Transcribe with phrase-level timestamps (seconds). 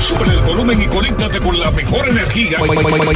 [0.00, 2.58] Sube el volumen y conéctate con la mejor energía.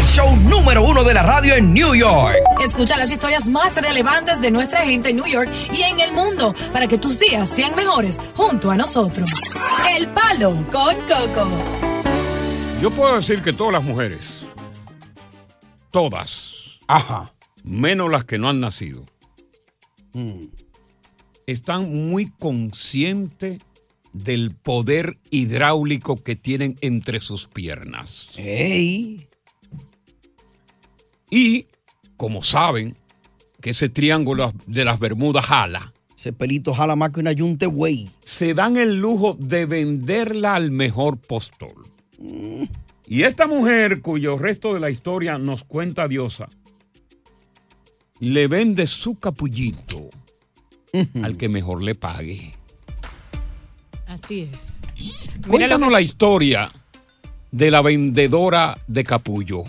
[0.07, 2.37] Show número uno de la radio en New York.
[2.65, 6.55] Escucha las historias más relevantes de nuestra gente en New York y en el mundo
[6.73, 9.29] para que tus días sean mejores junto a nosotros.
[9.99, 11.49] El Palo con Coco.
[12.81, 14.41] Yo puedo decir que todas las mujeres,
[15.91, 17.33] todas, Ajá.
[17.65, 19.05] menos las que no han nacido,
[21.47, 23.61] están muy conscientes
[24.13, 28.31] del poder hidráulico que tienen entre sus piernas.
[28.37, 29.29] Ey.
[31.31, 31.67] Y,
[32.17, 32.97] como saben,
[33.61, 38.09] que ese triángulo de las Bermudas jala, Ese pelito jala más que una yunte, güey.
[38.25, 41.87] se dan el lujo de venderla al mejor postor.
[43.07, 46.49] Y esta mujer, cuyo resto de la historia nos cuenta Diosa,
[48.21, 50.11] le vende su capullito
[51.23, 52.53] al que mejor le pague.
[54.09, 54.79] Así es.
[55.47, 56.73] Cuéntanos la historia
[57.51, 59.65] de la vendedora de capullo.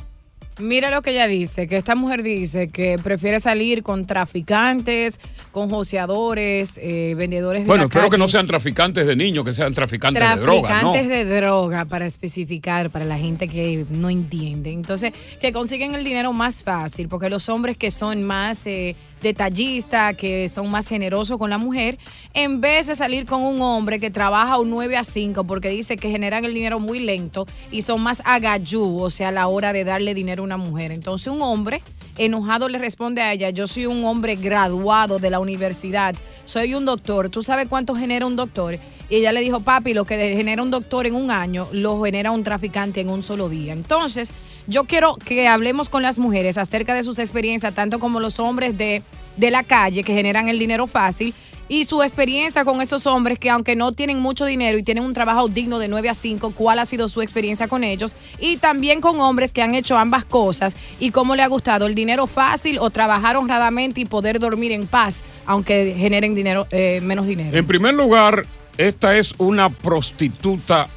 [0.59, 5.20] Mira lo que ella dice, que esta mujer dice que prefiere salir con traficantes,
[5.52, 9.73] con joseadores, eh, vendedores de Bueno, espero que no sean traficantes de niños, que sean
[9.73, 10.92] traficantes, de droga, ¿no?
[10.92, 14.72] Traficantes de droga, para especificar, para la gente que no entiende.
[14.72, 20.16] Entonces, que consiguen el dinero más fácil, porque los hombres que son más eh, detallistas,
[20.16, 21.98] que son más generosos con la mujer,
[22.34, 25.98] en vez de salir con un hombre que trabaja un 9 a 5, porque dice
[25.98, 29.73] que generan el dinero muy lento y son más agayú, o sea, a la hora
[29.73, 30.92] de darle dinero a una mujer.
[30.92, 31.81] Entonces, un hombre
[32.17, 36.86] enojado le responde a ella, yo soy un hombre graduado de la universidad, soy un
[36.86, 38.78] doctor, ¿tú sabes cuánto genera un doctor?
[39.09, 42.31] Y ella le dijo, papi, lo que genera un doctor en un año, lo genera
[42.31, 43.74] un traficante en un solo día.
[43.74, 44.34] Entonces,
[44.69, 48.78] yo quiero que hablemos con las mujeres acerca de sus experiencias, tanto como los hombres
[48.78, 49.02] de,
[49.35, 51.34] de la calle que generan el dinero fácil
[51.68, 55.13] y su experiencia con esos hombres que aunque no tienen mucho dinero y tienen un
[55.13, 59.02] trabajo digno de 9 a 5, cuál ha sido su experiencia con ellos y también
[59.02, 62.80] con hombres que han hecho ambas cosas y cómo le ha gustado el dinero fácil
[62.80, 67.57] o trabajar honradamente y poder dormir en paz aunque generen dinero eh, menos dinero.
[67.57, 68.46] En primer lugar,
[68.78, 70.88] esta es una prostituta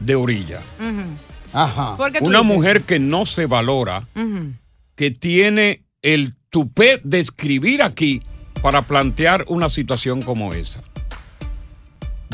[0.00, 0.60] de orilla.
[1.52, 1.96] Ajá.
[1.96, 2.54] ¿Por qué tú Una dices?
[2.54, 4.06] mujer que no se valora,
[4.94, 8.22] que tiene el tupé de escribir aquí
[8.62, 10.80] para plantear una situación como esa.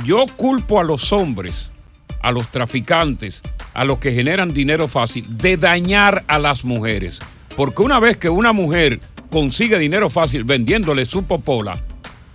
[0.05, 1.71] Yo culpo a los hombres,
[2.23, 3.43] a los traficantes,
[3.75, 7.21] a los que generan dinero fácil, de dañar a las mujeres.
[7.57, 9.01] Porque una vez que una mujer
[9.31, 11.73] consigue dinero fácil vendiéndole su popola,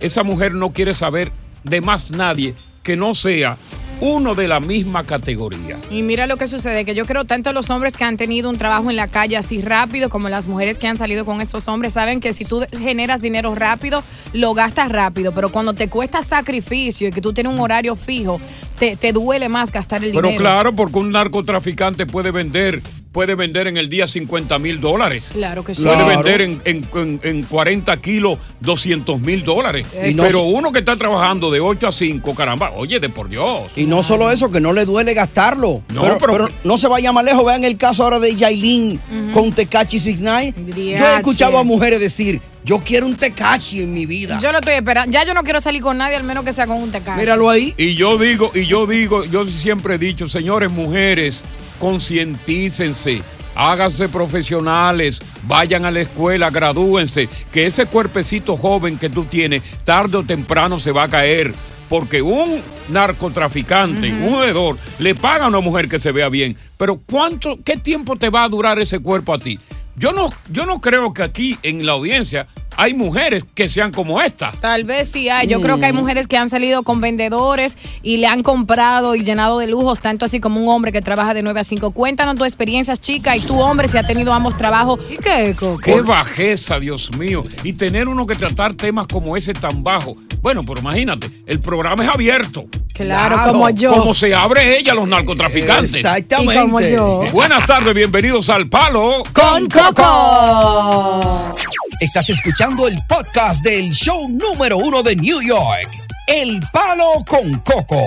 [0.00, 1.32] esa mujer no quiere saber
[1.64, 3.56] de más nadie que no sea
[4.00, 5.78] uno de la misma categoría.
[5.90, 8.56] Y mira lo que sucede, que yo creo tanto los hombres que han tenido un
[8.58, 11.94] trabajo en la calle así rápido como las mujeres que han salido con esos hombres
[11.94, 17.08] saben que si tú generas dinero rápido, lo gastas rápido, pero cuando te cuesta sacrificio
[17.08, 18.40] y que tú tienes un horario fijo,
[18.78, 20.40] te, te duele más gastar el Pero dinero.
[20.40, 22.82] claro, porque un narcotraficante puede vender,
[23.18, 25.30] puede vender en el día 50 mil dólares.
[25.32, 25.82] Claro que sí.
[25.82, 26.08] Puede Claro.
[26.22, 29.92] vender en, en- en- en 40 kilos 200 mil dólares.
[30.08, 33.28] Y no- Pero uno que está trabajando de 8 a 5, caramba, oye, de por
[33.28, 33.72] Dios.
[33.74, 35.82] Y no solo eso, que no le duele gastarlo.
[35.92, 37.44] No, pero, pero- pero no se vaya más lejos.
[37.44, 39.00] Vean el caso ahora de Yailin
[39.34, 40.54] con Tecachi 69.
[40.96, 44.38] Yo he escuchado a mujeres decir, yo quiero un Tecachi en mi vida.
[44.40, 45.10] Yo lo estoy esperando.
[45.10, 47.18] Ya yo no quiero salir con nadie, al menos que sea con un tecacho.
[47.18, 47.74] Míralo ahí.
[47.76, 51.42] Y yo digo, y yo digo, yo siempre he dicho, señores, mujeres,
[51.78, 53.22] concientícense.
[53.54, 60.18] Háganse profesionales, vayan a la escuela, gradúense, que ese cuerpecito joven que tú tienes, tarde
[60.18, 61.52] o temprano se va a caer.
[61.88, 66.56] Porque un narcotraficante, un hedor, le paga a una mujer que se vea bien.
[66.76, 69.58] Pero ¿cuánto, qué tiempo te va a durar ese cuerpo a ti?
[69.96, 72.46] Yo no, yo no creo que aquí en la audiencia
[72.80, 74.52] hay mujeres que sean como esta.
[74.52, 75.48] Tal vez sí hay.
[75.48, 75.84] Yo creo que Mm.
[75.86, 79.98] hay mujeres que han salido con vendedores y le han comprado y llenado de lujos,
[79.98, 81.90] tanto así como un hombre que trabaja de 9 a 5.
[81.90, 85.00] Cuéntanos tu experiencias, chica, y tu hombre si ha tenido ambos trabajos.
[85.10, 85.80] ¿Y qué, Coco?
[85.82, 87.42] Qué bajeza, Dios mío.
[87.64, 90.16] Y tener uno que tratar temas como ese tan bajo.
[90.40, 92.66] Bueno, pero imagínate, el programa es abierto.
[92.94, 93.92] Claro, Claro, como yo.
[93.92, 95.96] Como se abre ella a los narcotraficantes.
[95.96, 96.54] Exactamente.
[96.54, 97.24] Y como yo.
[97.32, 99.24] Buenas tardes, bienvenidos al Palo.
[99.32, 101.54] Con Coco.
[102.00, 105.90] Estás escuchando el podcast del show número uno de New York,
[106.28, 108.00] El Palo con Coco.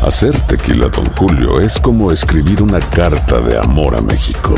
[0.00, 4.54] Hacer tequila, Don Julio, es como escribir una carta de amor a México.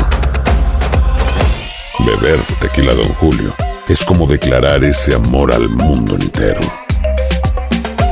[1.99, 3.53] Beber tequila, Don Julio,
[3.89, 6.61] es como declarar ese amor al mundo entero.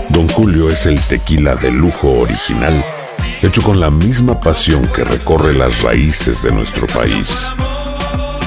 [0.09, 2.83] Don Julio es el tequila de lujo original,
[3.41, 7.53] hecho con la misma pasión que recorre las raíces de nuestro país.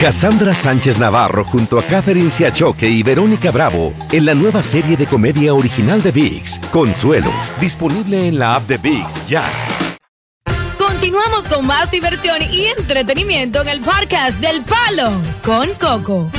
[0.00, 5.08] Cassandra Sánchez Navarro junto a Catherine Siachoque y Verónica Bravo en la nueva serie de
[5.08, 9.50] comedia original de VIX, Consuelo, disponible en la app de VIX ya.
[10.78, 16.30] Continuamos con más diversión y entretenimiento en el podcast del Palo con Coco.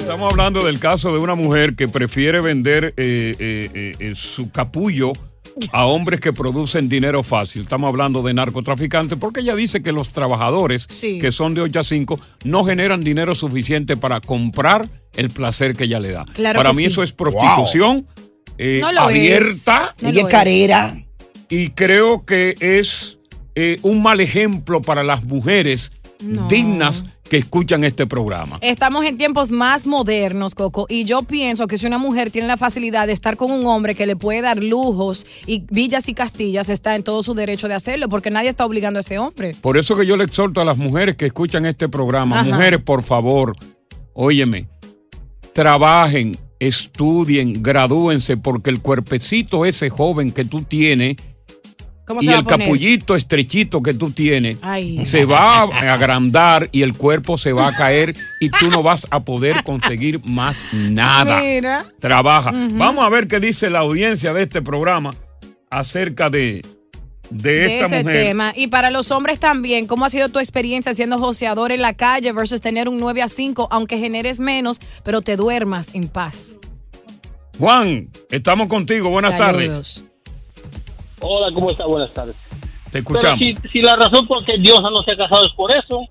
[0.00, 5.12] Estamos hablando del caso de una mujer que prefiere vender eh, eh, eh, su capullo
[5.72, 7.62] a hombres que producen dinero fácil.
[7.62, 11.18] Estamos hablando de narcotraficantes porque ella dice que los trabajadores Sí.
[11.18, 15.84] que son de 8 a 5 no generan dinero suficiente para comprar el placer que
[15.84, 16.24] ella le da.
[16.34, 16.86] Claro para mí sí.
[16.86, 18.06] eso es prostitución
[18.58, 20.96] eh, No abierta No es carera.
[21.48, 23.18] y creo que es
[23.54, 26.48] eh, un mal ejemplo para las mujeres No.
[26.48, 28.58] dignas que escuchan este programa.
[28.60, 32.58] Estamos en tiempos más modernos, Coco, y yo pienso que si una mujer tiene la
[32.58, 36.68] facilidad de estar con un hombre que le puede dar lujos y villas y castillas,
[36.68, 39.56] está en todo su derecho de hacerlo, porque nadie está obligando a ese hombre.
[39.62, 42.50] Por eso que yo le exhorto a las mujeres que escuchan este programa, Ajá.
[42.50, 43.56] mujeres, por favor,
[44.12, 44.68] óyeme,
[45.54, 51.31] trabajen, estudien, gradúense, porque el cuerpecito ese joven que tú tienes ¿Cómo
[52.20, 55.06] y el capullito estrechito que tú tienes Ay.
[55.06, 59.06] se va a agrandar y el cuerpo se va a caer y tú no vas
[59.10, 61.40] a poder conseguir más nada.
[61.40, 61.86] Mira.
[62.00, 62.50] Trabaja.
[62.52, 65.12] Vamos a ver qué dice la audiencia de este programa
[65.70, 66.62] acerca de,
[67.30, 68.24] de de esta ese mujer.
[68.26, 68.52] tema.
[68.56, 72.32] Y para los hombres también, ¿cómo ha sido tu experiencia siendo joseador en la calle
[72.32, 76.58] versus tener un 9 a 5, aunque generes menos, pero te duermas en paz?
[77.58, 79.10] Juan, estamos contigo.
[79.10, 80.04] Buenas tardes.
[81.22, 81.86] Hola, ¿cómo está?
[81.86, 82.36] Buenas tardes.
[82.90, 83.38] Te Pero escuchamos.
[83.38, 86.02] si, si la razón por qué Diosa no se ha casado es por eso,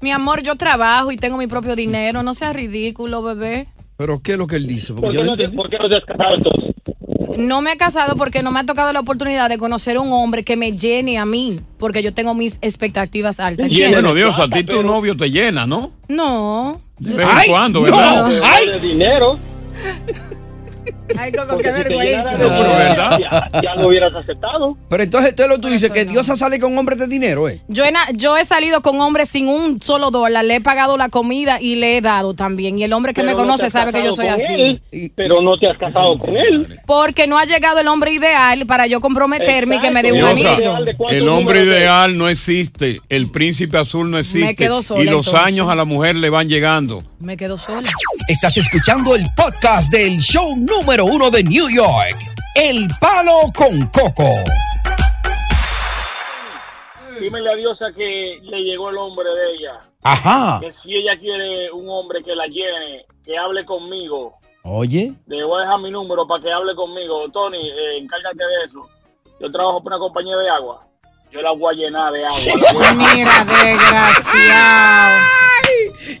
[0.00, 2.22] Mi amor, yo trabajo y tengo mi propio dinero.
[2.22, 3.68] No seas ridículo, bebé.
[3.96, 4.94] Pero ¿qué es lo que él dice?
[4.94, 6.74] Porque ¿por yo qué, no no te, por qué no te has casado entonces?
[7.36, 10.44] No me he casado porque no me ha tocado la oportunidad de conocer un hombre
[10.44, 13.66] que me llene a mí, porque yo tengo mis expectativas altas.
[13.68, 14.02] Y ¿entiendes?
[14.02, 15.92] Bueno, Dios, a ti tu novio te llena, ¿no?
[16.08, 16.80] No.
[16.98, 17.84] De vez en cuando, no.
[17.86, 18.28] ¿verdad?
[18.28, 18.68] De, ¡Ay!
[18.68, 19.38] de dinero.
[21.16, 23.18] Ay, Coco, Porque qué si te vergüenza.
[23.18, 24.76] Ya, ya lo hubieras aceptado.
[24.88, 26.12] Pero entonces tú Por dices que no.
[26.12, 27.60] Diosa sale con hombres de dinero, ¿eh?
[27.68, 31.08] Yo he, yo he salido con hombres sin un solo dólar, le he pagado la
[31.08, 32.78] comida y le he dado también.
[32.78, 34.44] Y el hombre que Pero me conoce sabe que yo soy así.
[34.52, 36.80] él, Y- pero no te has casado con él.
[36.86, 40.24] Porque no ha llegado el hombre ideal para yo comprometerme y que me dé un
[40.24, 40.74] anillo.
[41.08, 45.46] el hombre ideal no existe, el príncipe azul no existe quedo sola, y los entonces.
[45.46, 47.02] años a la mujer le van llegando.
[47.20, 47.82] Me quedo sola.
[48.28, 52.16] Estás escuchando el podcast del show número uno de New York,
[52.54, 54.28] El Palo con Coco.
[57.20, 59.78] Dímele a Diosa que le llegó el hombre de ella.
[60.02, 60.58] Ajá.
[60.60, 64.38] Que si ella quiere un hombre que la llene, que hable conmigo.
[64.64, 65.14] Oye.
[65.26, 67.28] Le voy a dejar mi número para que hable conmigo.
[67.30, 68.88] Tony, eh, encárgate de eso.
[69.40, 70.86] Yo trabajo para una compañía de agua.
[71.30, 72.92] Yo la voy a llenar de agua.
[72.92, 75.20] Mira, desgraciado.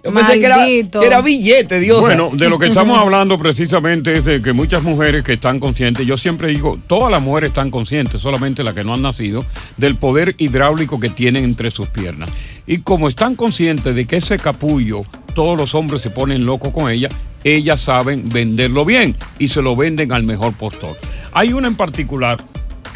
[0.04, 2.02] Yo pensé que era, que era billete, Diosa.
[2.02, 6.06] Bueno, de lo que estamos hablando precisamente es de que muchas mujeres que están conscientes,
[6.06, 9.44] yo siempre digo, todas las mujeres están conscientes, solamente las que no han nacido,
[9.76, 12.30] del poder hidráulico que tienen entre sus piernas.
[12.66, 16.90] Y como están conscientes de que ese capullo, todos los hombres se ponen locos con
[16.90, 17.08] ella,
[17.44, 20.96] ellas saben venderlo bien y se lo venden al mejor postor.
[21.32, 22.44] Hay una en particular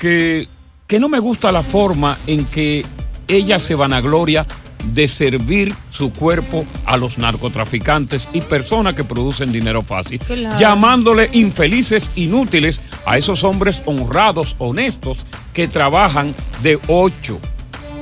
[0.00, 0.48] que,
[0.86, 2.84] que no me gusta la forma en que
[3.28, 4.46] ella se vanagloria
[4.94, 10.56] de servir su cuerpo a los narcotraficantes y personas que producen dinero fácil, Claro.
[10.58, 17.38] llamándole infelices inútiles a esos hombres honrados, honestos, que trabajan de 8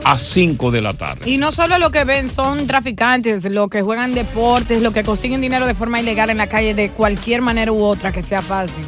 [0.05, 1.29] a 5 de la tarde.
[1.31, 5.41] Y no solo lo que ven son traficantes, lo que juegan deportes, lo que consiguen
[5.41, 8.85] dinero de forma ilegal en la calle de cualquier manera u otra que sea fácil.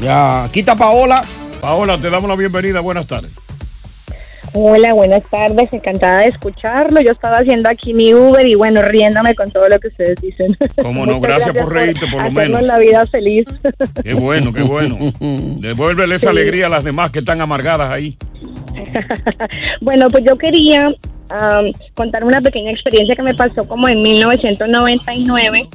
[0.00, 1.24] Ya, está Paola.
[1.60, 2.80] Paola, te damos la bienvenida.
[2.80, 3.32] Buenas tardes.
[4.60, 7.00] Hola, buenas tardes, encantada de escucharlo.
[7.00, 10.56] Yo estaba haciendo aquí mi Uber y bueno, riéndome con todo lo que ustedes dicen.
[10.82, 12.62] Cómo no, gracias por reírte, por lo hacernos menos.
[12.62, 13.44] la vida feliz.
[14.02, 14.98] Qué bueno, qué bueno.
[15.60, 18.16] Devuélvele esa alegría a las demás que están amargadas ahí.
[19.80, 20.92] bueno, pues yo quería
[21.28, 25.68] am, contar una pequeña experiencia que me pasó como en 1999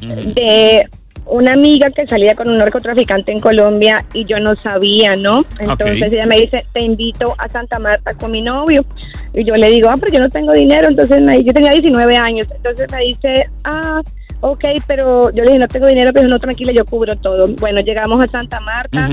[0.00, 0.88] de
[1.26, 5.42] una amiga que salía con un narcotraficante en Colombia y yo no sabía, ¿no?
[5.58, 8.84] Entonces ella me dice, te invito a Santa Marta con mi novio.
[9.32, 10.88] Y yo le digo, ah, pero yo no tengo dinero.
[10.88, 12.46] Entonces me, yo tenía 19 años.
[12.54, 14.02] Entonces me dice, ah,
[14.40, 17.46] ok, pero yo le dije, no tengo dinero, pero no, tranquila, yo cubro todo.
[17.58, 19.08] Bueno, llegamos a Santa Marta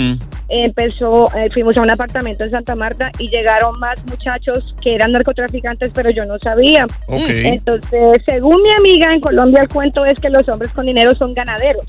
[0.52, 5.14] empezó, eh, fuimos a un apartamento en Santa Marta y llegaron más muchachos que eran
[5.14, 6.86] narcotraficantes, pero yo no sabía.
[7.08, 11.34] Entonces, según mi amiga en Colombia, el cuento es que los hombres con dinero son
[11.34, 11.86] ganaderos.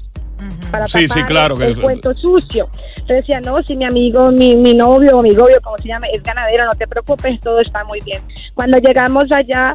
[0.70, 2.68] Para Sí, sí, tapar claro que el eso- cuento sucio.
[2.96, 6.06] Entonces decía, no, si mi amigo, mi, mi novio o mi novio, como se llama,
[6.06, 8.22] es ganadero, no te preocupes, todo está muy bien.
[8.54, 9.74] Cuando llegamos allá,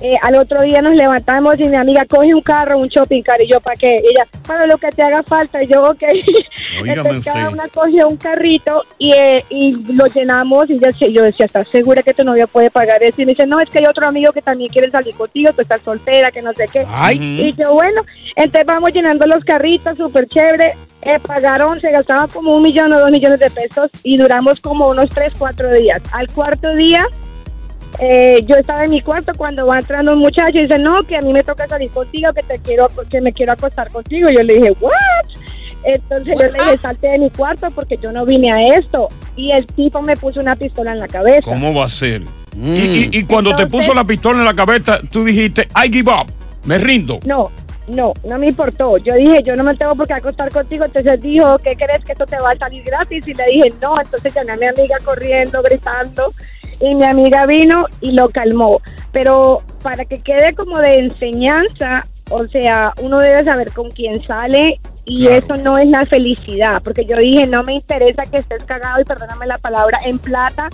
[0.00, 3.40] eh, al otro día nos levantamos y mi amiga coge un carro, un shopping car,
[3.40, 3.96] y yo, ¿para qué?
[3.96, 6.02] Ella, para lo que te haga falta, y yo, ok.
[6.84, 11.46] Entonces cada una cogió un carrito y, eh, y lo llenamos y yo, yo decía,
[11.46, 13.22] ¿estás segura que tu novio puede pagar eso?
[13.22, 15.62] Y me dice, no, es que hay otro amigo que también quiere salir contigo, tú
[15.62, 16.84] estás soltera, que no sé qué.
[16.88, 17.18] Ay.
[17.20, 18.02] Y yo, bueno,
[18.36, 20.74] entonces vamos llenando los carritos, súper chévere.
[21.02, 24.88] Eh, pagaron, se gastaban como un millón o dos millones de pesos y duramos como
[24.88, 26.02] unos tres, cuatro días.
[26.12, 27.06] Al cuarto día,
[28.00, 31.16] eh, yo estaba en mi cuarto cuando va entrando un muchacho y dice, no, que
[31.16, 34.28] a mí me toca salir contigo, que te quiero, que me quiero acostar contigo.
[34.30, 34.92] Yo le dije, what?
[35.84, 39.08] Entonces yo le dije, salte de mi cuarto porque yo no vine a esto.
[39.36, 41.42] Y el tipo me puso una pistola en la cabeza.
[41.42, 42.20] ¿Cómo va a ser?
[42.56, 42.74] Mm.
[42.76, 46.10] Y, y- y cuando te puso la pistola en la cabeza, tú dijiste, I give
[46.10, 46.30] up,
[46.64, 47.20] me rindo.
[47.24, 47.50] No,
[47.86, 48.98] no, no me importó.
[48.98, 50.84] Yo dije, yo no me tengo por qué acostar contigo.
[50.84, 53.26] Entonces dijo, ¿qué crees que esto te va a salir gratis?
[53.26, 54.00] Y le dije, no.
[54.00, 56.32] Entonces llamé a mi amiga corriendo, gritando.
[56.80, 58.80] Y mi amiga vino y lo calmó.
[59.12, 64.80] Pero para que quede como de enseñanza, o sea, uno debe saber con quién sale
[65.04, 66.82] y eso no es la felicidad.
[66.82, 70.68] Porque yo dije, no me interesa que estés cagado y perdóname la palabra, en plata.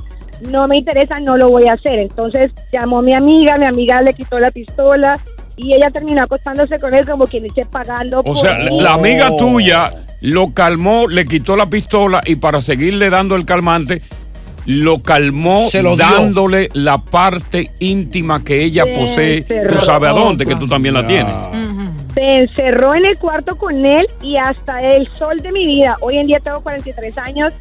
[0.50, 1.98] No me interesa, no lo voy a hacer.
[2.00, 5.18] Entonces llamó a mi amiga, mi amiga le quitó la pistola
[5.56, 9.36] y ella terminó acostándose con él como quien dice pagando O sea, la, la amiga
[9.36, 14.02] tuya lo calmó, le quitó la pistola y para seguirle dando el calmante,
[14.66, 16.06] lo calmó Se lo dio.
[16.06, 19.40] dándole la parte íntima que ella Se posee.
[19.42, 21.34] Tú sabes a dónde, que tú también la tienes.
[22.14, 26.18] se encerró en el cuarto con él y hasta el sol de mi vida, hoy
[26.18, 27.52] en día tengo 43 años,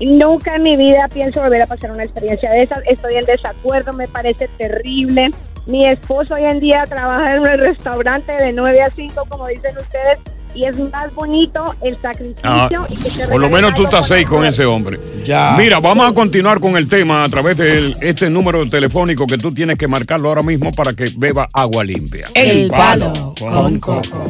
[0.00, 3.92] nunca en mi vida pienso volver a pasar una experiencia de esas, estoy en desacuerdo,
[3.92, 5.30] me parece terrible.
[5.66, 9.76] Mi esposo hoy en día trabaja en un restaurante de 9 a 5, como dicen
[9.76, 10.18] ustedes,
[10.54, 12.40] y es más bonito el sacrificio.
[12.42, 14.98] Ah, y que te por lo menos tú estás con seis con ese hombre.
[15.24, 15.54] Ya.
[15.56, 19.50] Mira, vamos a continuar con el tema a través de este número telefónico que tú
[19.50, 22.28] tienes que marcarlo ahora mismo para que beba agua limpia.
[22.34, 24.24] El palo con coco.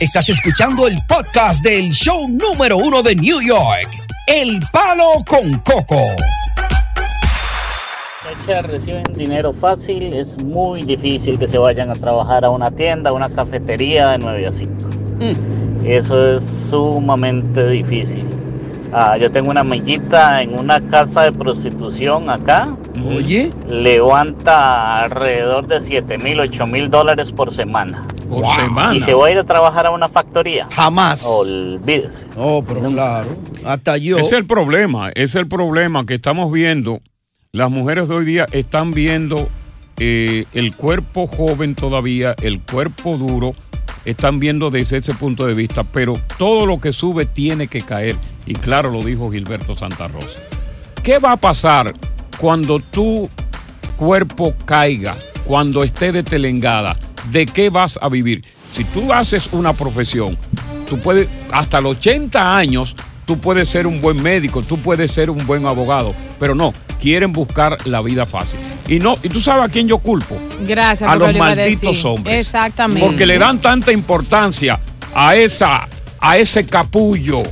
[0.00, 3.88] Estás escuchando el podcast del show número uno de New York.
[4.26, 6.00] El palo con coco.
[8.46, 13.12] Reciben dinero fácil, es muy difícil que se vayan a trabajar a una tienda, a
[13.12, 14.72] una cafetería de 9 a 5.
[15.84, 18.24] Eso es sumamente difícil.
[18.92, 22.76] Ah, yo tengo una amiguita en una casa de prostitución acá.
[23.04, 23.50] Oye.
[23.68, 28.06] Levanta alrededor de 7 mil, 8 mil dólares por semana.
[28.28, 28.94] Por semana.
[28.94, 30.68] Y se va a ir a trabajar a una factoría.
[30.70, 31.26] Jamás.
[31.26, 32.26] Olvídese.
[32.36, 33.28] Oh, pero claro.
[33.64, 34.16] Hasta yo.
[34.18, 37.00] Ese es el problema, es el problema que estamos viendo.
[37.54, 39.48] Las mujeres de hoy día están viendo
[40.00, 43.54] eh, el cuerpo joven todavía, el cuerpo duro,
[44.04, 48.16] están viendo desde ese punto de vista, pero todo lo que sube tiene que caer.
[48.44, 50.40] Y claro, lo dijo Gilberto Santa Rosa.
[51.04, 51.94] ¿Qué va a pasar
[52.38, 53.30] cuando tu
[53.96, 56.98] cuerpo caiga, cuando esté detelengada?
[57.30, 58.44] ¿De qué vas a vivir?
[58.72, 60.36] Si tú haces una profesión,
[60.88, 62.96] tú puedes, hasta los 80 años,
[63.26, 67.32] tú puedes ser un buen médico, tú puedes ser un buen abogado, pero no, quieren
[67.32, 68.58] buscar la vida fácil.
[68.88, 70.36] Y no, y tú sabes a quién yo culpo,
[70.66, 72.06] Gracias a los lo a malditos decir.
[72.06, 72.40] hombres.
[72.46, 73.04] Exactamente.
[73.06, 74.78] porque le dan tanta importancia
[75.14, 75.88] a esa,
[76.20, 77.42] a ese capullo,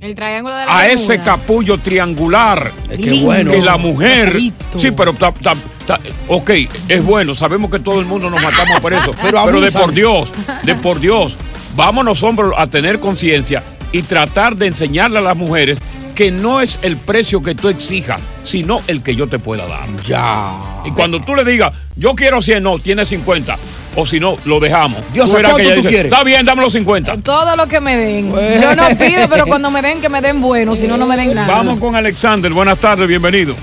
[0.00, 2.70] El triángulo de la a ese capullo triangular.
[2.90, 3.50] Es que bueno.
[3.52, 4.36] Que la mujer.
[4.76, 5.12] Sí, pero.
[5.14, 5.54] ta- ta-
[5.86, 6.50] ta- ok,
[6.88, 7.34] es bueno.
[7.34, 9.10] Sabemos que todo el mundo nos matamos por eso.
[9.22, 10.30] Pero pero de por Dios,
[10.64, 11.36] de por Dios.
[11.74, 15.78] Vámonos, hombres, a tener conciencia y tratar de enseñarle a las mujeres
[16.16, 19.86] que no es el precio que tú exijas, sino el que yo te pueda dar.
[20.02, 20.82] Ya.
[20.86, 23.56] Y cuando tú le digas, yo quiero 100, no, tienes 50.
[23.96, 25.00] O si no, lo dejamos.
[25.12, 26.12] Dios, ¿cuánto ella tú dice, quieres?
[26.12, 27.18] Está bien, dame los 50.
[27.18, 28.30] Todo lo que me den.
[28.30, 31.16] Yo no pido, pero cuando me den, que me den bueno, si no, no me
[31.16, 31.48] den nada.
[31.48, 32.50] Vamos con Alexander.
[32.50, 33.54] Buenas tardes, bienvenido.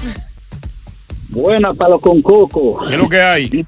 [1.30, 2.86] Buena palo con coco.
[2.88, 3.66] ¿Qué es lo que hay?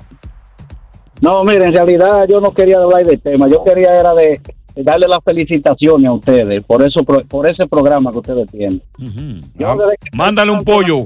[1.21, 3.47] No, mire, en realidad yo no quería hablar del tema.
[3.49, 4.39] Yo quería era de
[4.83, 8.81] darle las felicitaciones a ustedes por eso por ese programa que ustedes tienen.
[9.55, 11.05] Yo que- Mándale un pollo.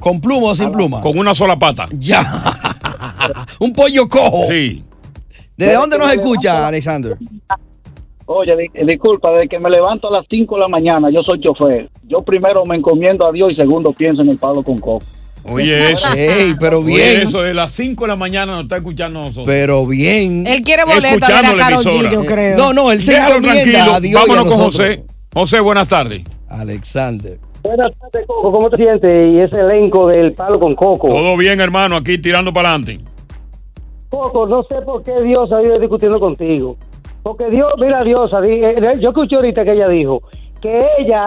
[0.00, 1.00] ¿Con pluma o sin pluma?
[1.00, 1.86] Con una sola pata.
[1.92, 2.22] Ya.
[3.60, 4.46] un pollo cojo.
[4.50, 4.84] Sí.
[5.56, 7.16] ¿Desde dónde nos escucha, Alexander?
[8.26, 11.40] Oye, di- disculpa, desde que me levanto a las 5 de la mañana, yo soy
[11.40, 11.88] chofer.
[12.06, 15.04] Yo primero me encomiendo a Dios y segundo pienso en el palo con coco.
[15.50, 16.08] Oye, eso.
[16.14, 17.22] Ey, pero Oye, bien.
[17.22, 19.46] eso de las 5 de la mañana nos está escuchando nosotros.
[19.46, 20.46] Pero bien.
[20.46, 22.10] Él quiere boleto a ver Escuchando a la Karol G, emisora.
[22.10, 22.56] yo creo.
[22.56, 24.64] No, no, él se encomienda a Dios Vámonos con.
[24.64, 25.04] José.
[25.32, 26.22] José, buenas tardes.
[26.48, 27.38] Alexander.
[27.62, 28.50] Buenas tardes, Coco.
[28.52, 29.10] ¿Cómo te sientes?
[29.34, 31.08] Y ese elenco del palo con Coco.
[31.08, 33.00] Todo bien, hermano, aquí tirando para adelante.
[34.08, 36.76] Coco, no sé por qué Dios ha ido discutiendo contigo.
[37.22, 38.30] Porque Dios, mira, Dios,
[39.00, 40.22] yo escuché ahorita que ella dijo
[40.62, 41.26] que ella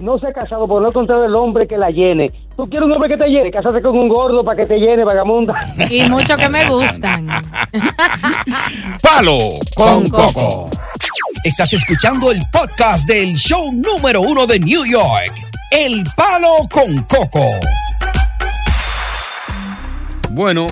[0.00, 2.26] no se ha casado por no encontrar el hombre que la llene.
[2.56, 5.04] Tú quieres un hombre que te llene, cásate con un gordo para que te llene,
[5.04, 5.54] vagamunda.
[5.90, 7.26] Y muchos que me gustan.
[9.02, 9.38] Palo
[9.76, 10.70] con Coco.
[11.44, 15.32] Estás escuchando el podcast del show número uno de New York,
[15.70, 17.46] El Palo con Coco.
[20.30, 20.66] Bueno,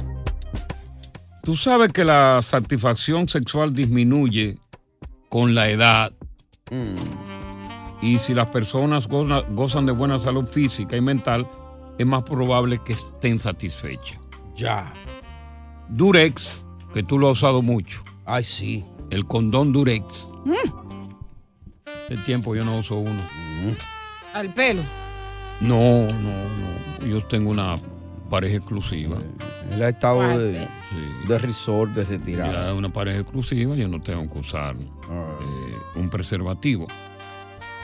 [1.42, 4.58] tú sabes que la satisfacción sexual disminuye
[5.28, 6.12] con la edad.
[8.02, 11.48] Y si las personas goza- gozan de buena salud física y mental,
[11.98, 14.18] es más probable que estén satisfechas.
[14.54, 14.92] Ya.
[15.88, 18.02] Durex, que tú lo has usado mucho.
[18.24, 18.84] Ay, sí.
[19.10, 20.30] El condón Durex.
[21.86, 23.20] Hace tiempo yo no uso uno.
[24.34, 24.82] Al pelo.
[25.60, 27.06] No, no, no.
[27.06, 27.76] Yo tengo una
[28.28, 29.18] pareja exclusiva.
[29.70, 31.28] Él ha estado de, Sí.
[31.28, 32.66] de resort, de retirada.
[32.68, 36.86] Ya una pareja exclusiva, yo no tengo que usar eh, un preservativo.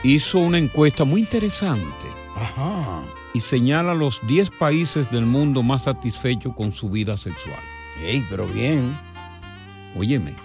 [0.03, 3.03] Hizo una encuesta muy interesante Ajá.
[3.33, 7.59] y señala los 10 países del mundo más satisfechos con su vida sexual.
[8.03, 8.97] Ey, pero bien.
[9.95, 10.35] Óyeme,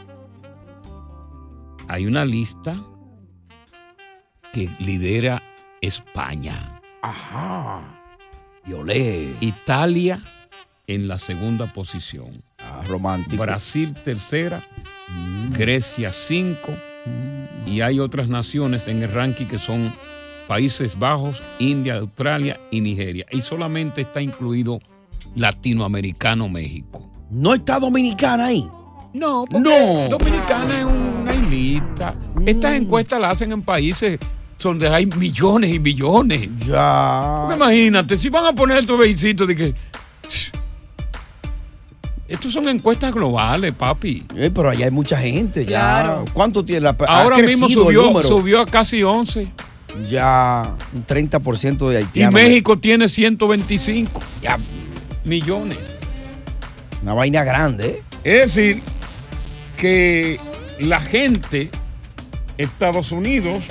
[1.89, 2.77] hay una lista
[4.53, 5.43] que lidera
[5.81, 6.81] España.
[7.03, 7.81] Ajá.
[8.65, 9.35] Violé.
[9.41, 10.23] Italia
[10.87, 12.43] en la segunda posición.
[12.59, 13.43] Ah, romántico.
[13.43, 14.63] Brasil tercera,
[15.51, 16.73] Grecia cinco
[17.71, 19.93] y hay otras naciones en el ranking que son
[20.47, 23.27] Países Bajos, India, Australia y Nigeria.
[23.31, 24.81] Y solamente está incluido
[25.35, 27.09] latinoamericano México.
[27.31, 28.67] ¿No está Dominicana ahí?
[29.13, 30.09] No, porque No.
[30.09, 32.15] Dominicana es una islita.
[32.47, 34.19] Estas encuestas las hacen en países
[34.59, 36.49] donde hay millones y millones.
[36.67, 37.37] Ya.
[37.43, 39.75] Porque imagínate, si van a poner estos bellicitos de que.
[42.29, 44.25] Estos son encuestas globales, papi.
[44.37, 45.69] Eh, pero allá hay mucha gente ya.
[46.03, 46.25] Claro.
[46.33, 49.49] ¿Cuánto tiene la ha Ahora mismo subió, subió a casi 11.
[50.11, 52.35] Ya un 30% de Y haitianos.
[52.35, 54.59] México tiene 125 ya,
[55.25, 55.79] millones.
[57.03, 58.03] Una vaina grande, ¿eh?
[58.25, 58.83] Es decir,
[59.79, 60.39] que
[60.79, 61.71] la gente,
[62.59, 63.65] Estados Unidos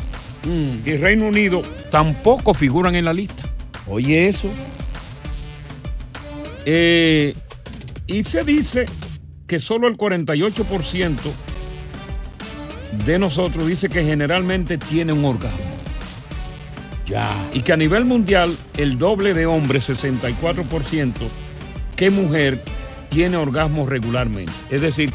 [0.45, 0.87] Mm.
[0.87, 3.43] y Reino Unido tampoco figuran en la lista.
[3.87, 4.49] Oye, eso.
[6.65, 7.33] Eh,
[8.07, 8.85] y se dice
[9.47, 11.15] que solo el 48%
[13.05, 15.59] de nosotros dice que generalmente tiene un orgasmo.
[17.05, 17.29] Ya.
[17.53, 21.13] Y que a nivel mundial el doble de hombres, 64%,
[21.95, 22.61] que mujer
[23.09, 24.51] tiene orgasmo regularmente.
[24.69, 25.11] Es decir,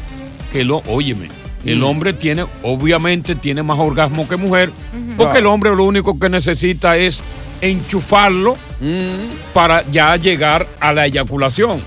[0.51, 1.29] que lo, óyeme,
[1.65, 1.83] el Mm.
[1.83, 4.71] hombre tiene, obviamente tiene más orgasmo que mujer,
[5.17, 7.21] porque el hombre lo único que necesita es
[7.61, 9.53] enchufarlo Mm.
[9.53, 11.79] para ya llegar a la eyaculación.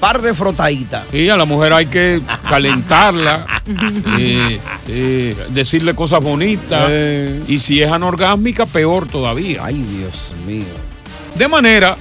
[0.00, 1.04] Par de frotaditas.
[1.10, 3.62] Sí, a la mujer hay que calentarla,
[4.18, 4.58] eh,
[4.88, 6.86] eh, decirle cosas bonitas.
[6.88, 7.42] Eh.
[7.46, 9.64] Y si es anorgásmica, peor todavía.
[9.66, 10.64] Ay, Dios mío.
[11.34, 11.96] De manera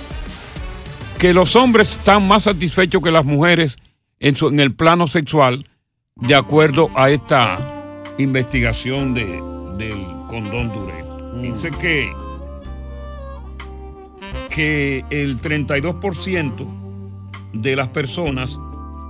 [1.17, 3.75] que los hombres están más satisfechos que las mujeres
[4.21, 5.67] en, su- en el plano sexual,
[6.15, 7.59] de acuerdo a esta
[8.17, 9.25] investigación de,
[9.77, 11.05] del condón Durex.
[11.41, 12.09] Dice que,
[14.49, 16.65] que el 32%
[17.53, 18.57] de las personas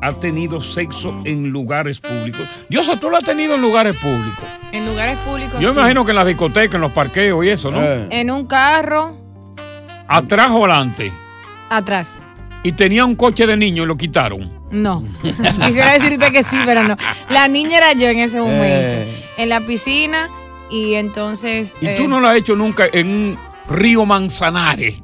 [0.02, 2.42] ha tenido sexo en lugares públicos.
[2.70, 4.46] Dios, tú lo has tenido en lugares públicos.
[4.72, 5.60] En lugares públicos.
[5.60, 5.78] Yo sí.
[5.78, 7.82] imagino que en las discotecas, en los parqueos y eso, ¿no?
[7.84, 8.08] Eh.
[8.10, 9.18] En un carro,
[10.08, 11.12] Atrás o adelante.
[11.70, 12.20] atrás.
[12.64, 14.52] Y tenía un coche de niño y lo quitaron.
[14.72, 15.04] No.
[15.22, 16.96] Quisiera decirte que sí, pero no.
[17.30, 18.66] La niña era yo en ese momento.
[18.66, 19.08] Eh.
[19.38, 20.30] En la piscina
[20.72, 21.76] y entonces.
[21.82, 24.96] Y eh, tú no lo has hecho nunca en un río Manzanares.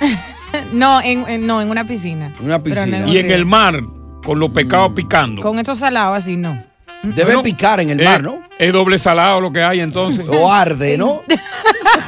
[0.72, 2.32] No, en, en- no, en una piscina.
[2.40, 2.64] Una no
[3.04, 3.34] un Y en río.
[3.34, 3.80] el mar,
[4.24, 5.42] con los pecados picando.
[5.42, 6.62] Con esos salados así, no.
[7.02, 8.42] Debe Bueno, picar en el eh, mar, ¿no?
[8.58, 10.26] Es doble salado lo que hay entonces.
[10.28, 11.22] O arde, ¿no?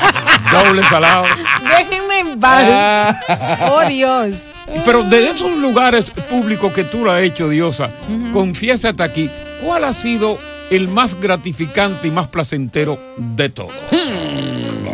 [0.52, 1.24] doble salado.
[1.62, 3.16] Déjenme en paz.
[3.70, 4.48] Oh, Dios.
[4.84, 8.32] Pero de esos lugares públicos que tú lo has hecho, Diosa, Ujú.
[8.32, 9.30] confiesa hasta aquí,
[9.64, 10.38] ¿cuál ha sido
[10.70, 13.72] el más gratificante y más placentero de todos?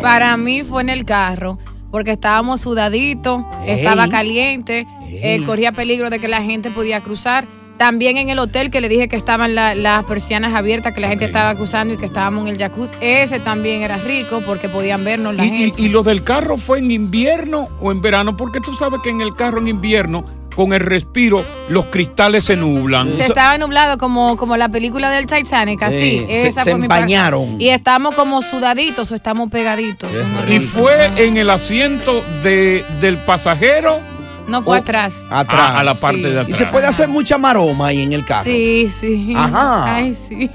[0.01, 1.57] Para mí fue en el carro,
[1.97, 7.45] porque estábamos sudaditos, estaba caliente, eh, corría peligro de que la gente podía cruzar.
[7.77, 11.07] También en el hotel que le dije que estaban la- las persianas abiertas, que la
[11.07, 12.93] gente estaba cruzando y que estábamos en el jacuzzi.
[13.01, 15.81] Ese también era rico porque podían vernos la ¿Y, gente.
[15.81, 18.37] y, y lo del carro fue en invierno o en verano?
[18.37, 20.23] Porque tú sabes que en el carro en invierno,
[20.57, 23.13] con el respiro, los cristales se nublan.
[23.13, 25.99] Se estaba nublado como, como la película del Titanic, así.
[25.99, 27.61] Sí, se- Esa se par- empañaron.
[27.61, 30.09] Y estamos como sudaditos o estamos pegaditos.
[30.49, 34.01] Y fue en el asiento de, del pasajero.
[34.47, 35.27] No fue atrás.
[35.29, 35.61] Atrás.
[35.61, 36.23] Ah, a la parte Sí.
[36.23, 36.57] de Y atrás.
[36.57, 38.45] se puede hacer mucha maroma ahí en el carro.
[38.45, 39.33] Sí, sí.
[39.35, 39.93] Ajá.
[39.95, 40.49] Ay, sí.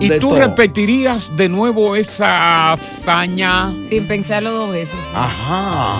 [0.00, 0.40] ¿Y de tú todo.
[0.40, 3.72] repetirías de nuevo esa hazaña?
[3.88, 4.98] Sin pensarlo dos veces.
[5.14, 5.94] Ajá.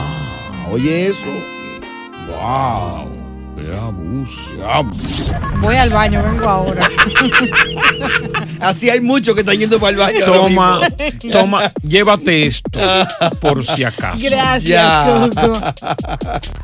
[0.73, 1.25] Oye eso.
[2.29, 3.14] Wow.
[3.65, 4.91] Qué abuso.
[5.61, 6.87] Voy al baño, vengo ahora.
[8.61, 10.25] Así hay muchos que están yendo para el baño.
[10.27, 10.81] Toma,
[11.33, 12.71] toma, llévate esto
[13.41, 14.19] por si acaso.
[14.21, 15.09] Gracias.
[15.09, 15.61] Coco.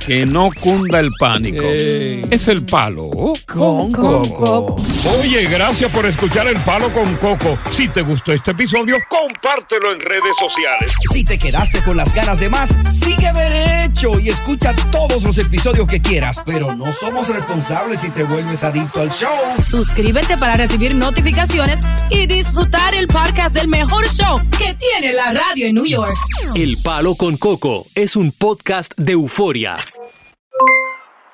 [0.04, 1.64] Que no cunda el pánico.
[1.64, 3.10] Es el palo
[3.46, 4.76] con Coco.
[5.20, 7.58] Oye, gracias por escuchar el palo con Coco.
[7.72, 10.92] Si te gustó este episodio, compártelo en redes sociales.
[11.10, 15.86] Si te quedaste con las ganas de más, sigue derecho y escucha todos los episodios
[15.86, 16.42] que quieras.
[16.44, 19.30] Pero no somos responsables si te vuelves adicto al show.
[19.62, 25.66] Suscríbete para recibir notificaciones y disfrutar el podcast del mejor show que tiene la radio
[25.66, 26.14] en New York.
[26.54, 29.76] El Palo con Coco es un podcast de euforia.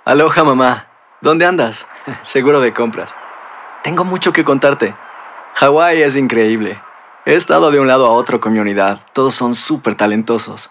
[0.05, 0.89] Aloha mamá,
[1.21, 1.87] ¿dónde andas?
[2.23, 3.15] Seguro de compras.
[3.83, 4.95] Tengo mucho que contarte.
[5.55, 6.81] Hawái es increíble.
[7.25, 9.01] He estado de un lado a otro con mi unidad.
[9.13, 10.71] Todos son súper talentosos.